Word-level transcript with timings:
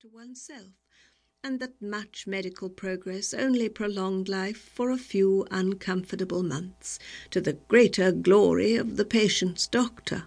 to 0.00 0.08
oneself, 0.08 0.72
and 1.42 1.58
that 1.58 1.82
much 1.82 2.26
medical 2.26 2.68
progress 2.68 3.34
only 3.34 3.68
prolonged 3.68 4.28
life 4.28 4.70
for 4.74 4.90
a 4.90 4.96
few 4.96 5.44
uncomfortable 5.50 6.44
months, 6.44 7.00
to 7.30 7.40
the 7.40 7.54
greater 7.54 8.12
glory 8.12 8.76
of 8.76 8.96
the 8.96 9.04
patient's 9.04 9.66
doctor. 9.66 10.24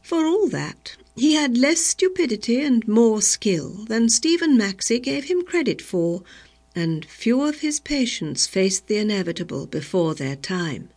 For 0.00 0.26
all 0.26 0.48
that, 0.48 0.96
he 1.14 1.34
had 1.34 1.58
less 1.58 1.80
stupidity 1.80 2.60
and 2.60 2.86
more 2.88 3.20
skill 3.20 3.84
than 3.84 4.08
Stephen 4.08 4.56
Maxey 4.56 4.98
gave 4.98 5.24
him 5.24 5.44
credit 5.44 5.82
for, 5.82 6.22
and 6.74 7.04
few 7.04 7.42
of 7.42 7.60
his 7.60 7.78
patients 7.78 8.46
faced 8.46 8.86
the 8.86 8.96
inevitable 8.96 9.66
before 9.66 10.14
their 10.14 10.36
time. 10.36 10.88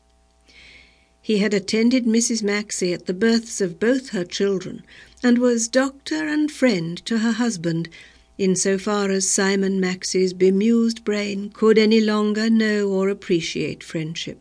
He 1.28 1.40
had 1.40 1.54
attended 1.54 2.06
Mrs. 2.06 2.42
Maxey 2.42 2.94
at 2.94 3.06
the 3.06 3.14
births 3.14 3.60
of 3.60 3.82
both 3.82 4.12
her 4.12 4.24
children, 4.24 4.84
and 5.22 5.40
was 5.40 5.68
doctor 5.68 6.26
and 6.26 6.50
friend 6.50 7.06
to 7.06 7.18
her 7.18 7.34
husband, 7.34 7.90
in 8.38 8.56
so 8.56 8.78
far 8.78 9.12
as 9.12 9.28
Simon 9.28 9.78
Maxey's 9.78 10.32
bemused 10.32 11.04
brain 11.04 11.50
could 11.50 11.78
any 11.78 12.00
longer 12.00 12.50
know 12.50 12.88
or 12.88 13.10
appreciate 13.10 13.84
friendship. 13.84 14.40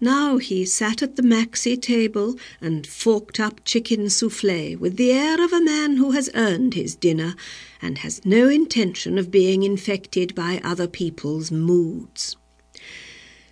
Now 0.00 0.38
he 0.38 0.64
sat 0.64 1.02
at 1.02 1.16
the 1.16 1.22
Maxey 1.22 1.76
table 1.76 2.38
and 2.58 2.86
forked 2.86 3.38
up 3.38 3.60
chicken 3.66 4.08
souffle 4.08 4.76
with 4.76 4.96
the 4.96 5.12
air 5.12 5.44
of 5.44 5.52
a 5.52 5.60
man 5.60 5.98
who 5.98 6.12
has 6.12 6.30
earned 6.34 6.72
his 6.72 6.94
dinner 6.94 7.34
and 7.82 7.98
has 7.98 8.24
no 8.24 8.48
intention 8.48 9.18
of 9.18 9.30
being 9.30 9.62
infected 9.62 10.34
by 10.34 10.62
other 10.64 10.88
people's 10.88 11.50
moods. 11.50 12.34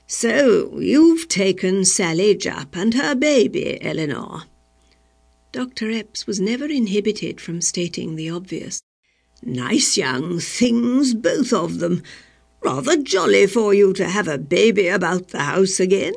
So 0.08 0.78
you've 0.78 1.26
taken 1.26 1.84
Sally 1.84 2.36
Jupp 2.36 2.76
and 2.76 2.94
her 2.94 3.16
baby, 3.16 3.82
Eleanor. 3.82 4.44
Dr. 5.50 5.90
Epps 5.90 6.28
was 6.28 6.40
never 6.40 6.66
inhibited 6.66 7.40
from 7.40 7.60
stating 7.60 8.14
the 8.14 8.30
obvious. 8.30 8.80
Nice 9.42 9.96
young 9.96 10.38
things, 10.38 11.12
both 11.12 11.52
of 11.52 11.80
them. 11.80 12.04
Rather 12.62 12.96
jolly 12.96 13.48
for 13.48 13.74
you 13.74 13.92
to 13.94 14.08
have 14.08 14.28
a 14.28 14.38
baby 14.38 14.86
about 14.86 15.28
the 15.28 15.40
house 15.40 15.80
again. 15.80 16.14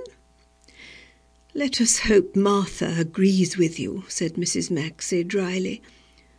Let 1.56 1.82
us 1.82 2.00
hope 2.00 2.36
Martha 2.36 2.96
agrees 3.00 3.58
with 3.58 3.80
you, 3.80 4.04
said 4.08 4.36
Mrs. 4.36 4.70
Maxey 4.70 5.24
dryly. 5.24 5.82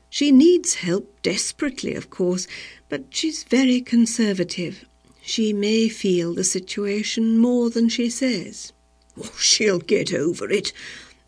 She 0.08 0.30
needs 0.30 0.76
help 0.76 1.20
desperately, 1.22 1.96
of 1.96 2.10
course, 2.10 2.46
but 2.88 3.06
she's 3.10 3.42
very 3.42 3.80
conservative 3.80 4.84
she 5.30 5.52
may 5.52 5.88
feel 5.88 6.34
the 6.34 6.42
situation 6.42 7.38
more 7.38 7.70
than 7.70 7.88
she 7.88 8.10
says. 8.10 8.72
Oh, 9.16 9.32
she'll 9.38 9.78
get 9.78 10.12
over 10.12 10.50
it. 10.50 10.72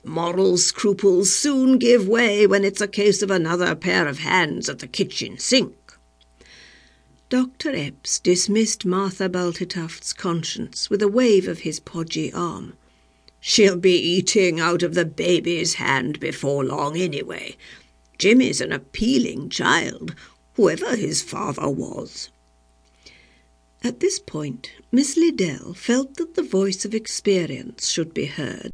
Moral 0.02 0.58
scruples 0.58 1.32
soon 1.32 1.78
give 1.78 2.08
way 2.08 2.44
when 2.44 2.64
it's 2.64 2.80
a 2.80 2.88
case 2.88 3.22
of 3.22 3.30
another 3.30 3.76
pair 3.76 4.08
of 4.08 4.18
hands 4.18 4.68
at 4.68 4.80
the 4.80 4.88
kitchen 4.88 5.38
sink. 5.38 5.76
Dr. 7.28 7.70
Epps 7.70 8.18
dismissed 8.18 8.84
Martha 8.84 9.28
Bultitaft's 9.28 10.12
conscience 10.12 10.90
with 10.90 11.00
a 11.00 11.06
wave 11.06 11.46
of 11.46 11.60
his 11.60 11.78
podgy 11.78 12.32
arm. 12.32 12.76
She'll 13.38 13.76
be 13.76 13.96
eating 13.96 14.58
out 14.58 14.82
of 14.82 14.94
the 14.94 15.04
baby's 15.04 15.74
hand 15.74 16.18
before 16.18 16.64
long 16.64 16.96
anyway. 16.96 17.56
Jimmy's 18.18 18.60
an 18.60 18.72
appealing 18.72 19.48
child, 19.48 20.16
whoever 20.54 20.96
his 20.96 21.22
father 21.22 21.70
was. 21.70 22.30
At 23.84 23.98
this 23.98 24.20
point, 24.20 24.70
Miss 24.92 25.16
Liddell 25.16 25.74
felt 25.74 26.16
that 26.16 26.34
the 26.34 26.42
voice 26.42 26.84
of 26.84 26.94
experience 26.94 27.88
should 27.88 28.14
be 28.14 28.26
heard. 28.26 28.70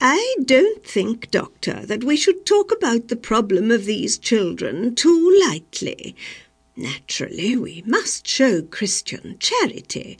I 0.00 0.36
don't 0.42 0.82
think, 0.82 1.30
Doctor, 1.30 1.84
that 1.84 2.02
we 2.02 2.16
should 2.16 2.46
talk 2.46 2.72
about 2.72 3.08
the 3.08 3.16
problem 3.16 3.70
of 3.70 3.84
these 3.84 4.16
children 4.16 4.94
too 4.94 5.38
lightly. 5.46 6.16
Naturally, 6.74 7.54
we 7.54 7.82
must 7.86 8.26
show 8.26 8.62
Christian 8.62 9.36
charity. 9.40 10.16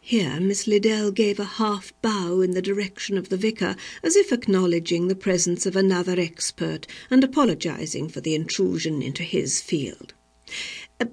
Here 0.00 0.40
Miss 0.40 0.66
Liddell 0.66 1.10
gave 1.10 1.38
a 1.38 1.44
half 1.44 1.92
bow 2.00 2.40
in 2.40 2.52
the 2.52 2.62
direction 2.62 3.18
of 3.18 3.28
the 3.28 3.36
vicar, 3.36 3.76
as 4.02 4.16
if 4.16 4.32
acknowledging 4.32 5.08
the 5.08 5.14
presence 5.14 5.66
of 5.66 5.76
another 5.76 6.18
expert 6.18 6.86
and 7.10 7.22
apologizing 7.22 8.08
for 8.08 8.22
the 8.22 8.34
intrusion 8.34 9.02
into 9.02 9.24
his 9.24 9.60
field. 9.60 10.14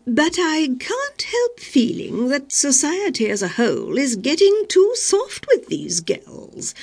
But 0.05 0.37
I 0.37 0.67
can't 0.79 1.21
help 1.21 1.59
feeling 1.59 2.27
that 2.27 2.51
society 2.51 3.29
as 3.29 3.41
a 3.41 3.47
whole 3.47 3.97
is 3.97 4.15
getting 4.15 4.65
too 4.67 4.91
soft 4.95 5.47
with 5.47 5.67
these 5.67 5.99
girls. 5.99 6.75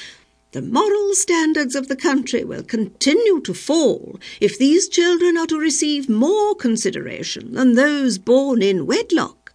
The 0.50 0.62
moral 0.62 1.14
standards 1.14 1.76
of 1.76 1.88
the 1.88 1.94
country 1.96 2.42
will 2.42 2.62
continue 2.62 3.40
to 3.42 3.54
fall 3.54 4.18
if 4.40 4.58
these 4.58 4.88
children 4.88 5.36
are 5.36 5.46
to 5.46 5.58
receive 5.58 6.08
more 6.08 6.54
consideration 6.54 7.52
than 7.52 7.74
those 7.74 8.18
born 8.18 8.62
in 8.62 8.86
wedlock. 8.86 9.52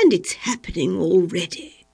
And 0.00 0.12
it's 0.12 0.32
happening 0.32 0.96
already. 0.98 1.86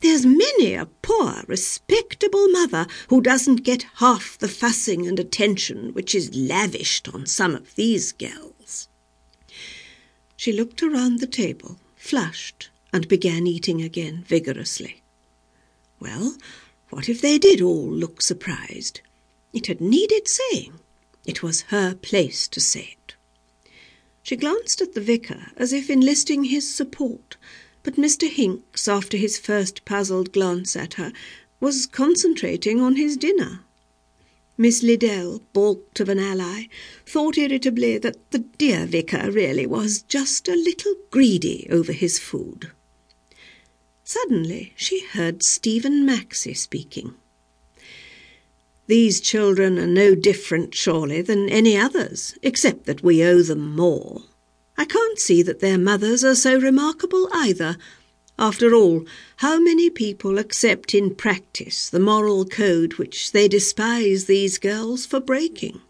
There's 0.00 0.26
many 0.26 0.74
a 0.74 0.86
poor, 1.00 1.44
respectable 1.46 2.48
mother 2.48 2.86
who 3.08 3.22
doesn't 3.22 3.62
get 3.62 3.86
half 3.96 4.36
the 4.36 4.48
fussing 4.48 5.06
and 5.06 5.18
attention 5.18 5.94
which 5.94 6.14
is 6.14 6.34
lavished 6.34 7.08
on 7.14 7.24
some 7.24 7.54
of 7.54 7.74
these 7.76 8.12
girls. 8.12 8.55
She 10.46 10.52
looked 10.52 10.80
around 10.80 11.18
the 11.18 11.26
table, 11.26 11.80
flushed, 11.96 12.70
and 12.92 13.08
began 13.08 13.48
eating 13.48 13.82
again 13.82 14.22
vigorously. 14.28 15.02
Well, 15.98 16.36
what 16.90 17.08
if 17.08 17.20
they 17.20 17.36
did 17.36 17.60
all 17.60 17.90
look 17.90 18.22
surprised? 18.22 19.00
It 19.52 19.66
had 19.66 19.80
needed 19.80 20.28
saying. 20.28 20.78
It 21.24 21.42
was 21.42 21.72
her 21.72 21.96
place 21.96 22.46
to 22.46 22.60
say 22.60 22.96
it. 22.96 23.16
She 24.22 24.36
glanced 24.36 24.80
at 24.80 24.94
the 24.94 25.00
vicar 25.00 25.50
as 25.56 25.72
if 25.72 25.90
enlisting 25.90 26.44
his 26.44 26.72
support, 26.72 27.36
but 27.82 27.96
Mr. 27.96 28.30
Hinks, 28.30 28.86
after 28.86 29.16
his 29.16 29.38
first 29.38 29.84
puzzled 29.84 30.30
glance 30.30 30.76
at 30.76 30.94
her, 30.94 31.12
was 31.58 31.86
concentrating 31.86 32.80
on 32.80 32.94
his 32.94 33.16
dinner. 33.16 33.64
Miss 34.58 34.82
Liddell, 34.82 35.42
balked 35.52 36.00
of 36.00 36.08
an 36.08 36.18
ally, 36.18 36.68
thought 37.04 37.36
irritably 37.36 37.98
that 37.98 38.30
the 38.30 38.38
dear 38.38 38.86
vicar 38.86 39.30
really 39.30 39.66
was 39.66 40.02
just 40.02 40.48
a 40.48 40.54
little 40.54 40.94
greedy 41.10 41.66
over 41.70 41.92
his 41.92 42.18
food. 42.18 42.70
Suddenly 44.02 44.72
she 44.76 45.04
heard 45.04 45.42
Stephen 45.42 46.06
Maxey 46.06 46.54
speaking. 46.54 47.14
These 48.86 49.20
children 49.20 49.78
are 49.78 49.86
no 49.86 50.14
different, 50.14 50.74
surely, 50.74 51.20
than 51.20 51.48
any 51.50 51.76
others, 51.76 52.38
except 52.42 52.86
that 52.86 53.02
we 53.02 53.22
owe 53.22 53.42
them 53.42 53.74
more. 53.74 54.22
I 54.78 54.84
can't 54.84 55.18
see 55.18 55.42
that 55.42 55.60
their 55.60 55.76
mothers 55.76 56.24
are 56.24 56.36
so 56.36 56.58
remarkable 56.58 57.28
either, 57.32 57.76
after 58.38 58.74
all, 58.74 59.04
how 59.36 59.58
many 59.58 59.88
people 59.88 60.38
accept 60.38 60.94
in 60.94 61.14
practice 61.14 61.88
the 61.88 62.00
moral 62.00 62.44
code 62.44 62.94
which 62.94 63.32
they 63.32 63.48
despise 63.48 64.26
these 64.26 64.58
girls 64.58 65.06
for 65.06 65.20
breaking? 65.20 65.80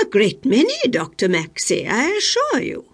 A 0.00 0.04
great 0.04 0.44
many, 0.44 0.76
Dr. 0.88 1.28
Maxey, 1.28 1.86
I 1.86 2.10
assure 2.10 2.60
you. 2.60 2.86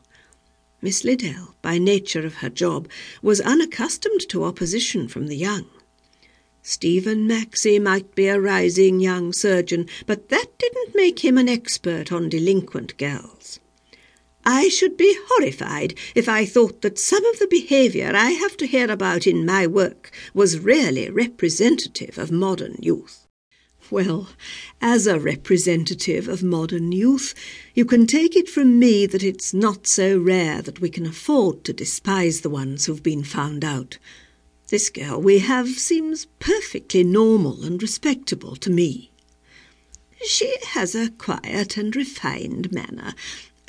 Miss 0.82 1.04
Liddell, 1.04 1.54
by 1.62 1.78
nature 1.78 2.26
of 2.26 2.36
her 2.36 2.50
job, 2.50 2.88
was 3.22 3.40
unaccustomed 3.40 4.28
to 4.28 4.44
opposition 4.44 5.08
from 5.08 5.28
the 5.28 5.36
young. 5.36 5.66
Stephen 6.62 7.26
Maxey 7.26 7.78
might 7.78 8.14
be 8.14 8.26
a 8.26 8.40
rising 8.40 9.00
young 9.00 9.32
surgeon, 9.32 9.86
but 10.04 10.28
that 10.30 10.46
didn't 10.58 10.94
make 10.94 11.24
him 11.24 11.38
an 11.38 11.48
expert 11.48 12.10
on 12.12 12.28
delinquent 12.28 12.96
girls. 12.98 13.60
I 14.48 14.68
should 14.68 14.96
be 14.96 15.18
horrified 15.28 15.98
if 16.14 16.28
I 16.28 16.46
thought 16.46 16.82
that 16.82 17.00
some 17.00 17.24
of 17.26 17.40
the 17.40 17.48
behaviour 17.48 18.12
I 18.14 18.30
have 18.30 18.56
to 18.58 18.66
hear 18.68 18.88
about 18.88 19.26
in 19.26 19.44
my 19.44 19.66
work 19.66 20.12
was 20.32 20.60
really 20.60 21.10
representative 21.10 22.16
of 22.16 22.30
modern 22.30 22.76
youth. 22.80 23.26
Well, 23.90 24.28
as 24.80 25.08
a 25.08 25.18
representative 25.18 26.28
of 26.28 26.44
modern 26.44 26.92
youth, 26.92 27.34
you 27.74 27.84
can 27.84 28.06
take 28.06 28.36
it 28.36 28.48
from 28.48 28.78
me 28.78 29.04
that 29.06 29.24
it's 29.24 29.52
not 29.52 29.88
so 29.88 30.16
rare 30.16 30.62
that 30.62 30.80
we 30.80 30.90
can 30.90 31.06
afford 31.06 31.64
to 31.64 31.72
despise 31.72 32.42
the 32.42 32.50
ones 32.50 32.86
who've 32.86 33.02
been 33.02 33.24
found 33.24 33.64
out. 33.64 33.98
This 34.68 34.90
girl 34.90 35.20
we 35.20 35.40
have 35.40 35.70
seems 35.70 36.28
perfectly 36.38 37.02
normal 37.02 37.64
and 37.64 37.82
respectable 37.82 38.54
to 38.56 38.70
me. 38.70 39.10
She 40.24 40.56
has 40.68 40.94
a 40.94 41.10
quiet 41.10 41.76
and 41.76 41.94
refined 41.96 42.70
manner, 42.72 43.12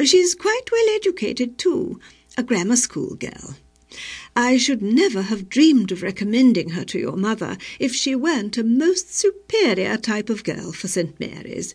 She's 0.04 0.36
quite 0.36 0.72
well 0.72 0.96
educated, 0.96 1.58
too, 1.58 2.00
a 2.38 2.44
grammar 2.44 2.76
school 2.76 3.16
girl. 3.16 3.58
I 4.36 4.58
should 4.58 4.82
never 4.82 5.24
have 5.24 5.50
dreamed 5.50 5.92
of 5.92 6.04
recommending 6.04 6.70
her 6.70 6.86
to 6.86 7.00
your 7.00 7.18
mother 7.18 7.58
if 7.80 7.96
she 7.96 8.14
weren't 8.16 8.58
a 8.58 8.64
most 8.64 9.16
superior 9.16 9.98
type 9.98 10.30
of 10.30 10.44
girl 10.44 10.72
for 10.72 10.88
St. 10.88 11.20
Mary's. 11.20 11.74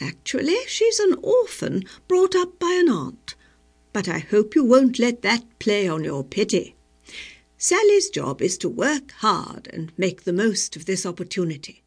Actually, 0.00 0.56
she's 0.68 1.00
an 1.00 1.16
orphan 1.22 1.84
brought 2.06 2.36
up 2.36 2.58
by 2.58 2.72
an 2.80 2.88
aunt. 2.88 3.34
But 3.92 4.08
I 4.08 4.20
hope 4.20 4.54
you 4.54 4.64
won't 4.64 5.00
let 5.00 5.22
that 5.22 5.58
play 5.58 5.88
on 5.88 6.04
your 6.04 6.22
pity. 6.22 6.76
Sally's 7.58 8.08
job 8.08 8.40
is 8.40 8.56
to 8.58 8.68
work 8.68 9.10
hard 9.10 9.68
and 9.72 9.92
make 9.98 10.22
the 10.22 10.32
most 10.32 10.76
of 10.76 10.86
this 10.86 11.04
opportunity. 11.04 11.82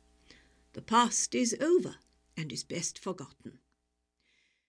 The 0.73 0.81
past 0.81 1.33
is 1.33 1.55
over 1.61 1.95
and 2.35 2.51
is 2.51 2.63
best 2.63 2.99
forgotten. 2.99 3.59